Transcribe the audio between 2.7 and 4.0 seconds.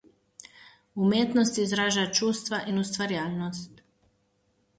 in ustvarjalnost.